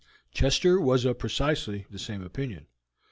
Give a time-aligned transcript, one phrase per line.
[0.31, 2.65] Chester was of precisely the same opinion.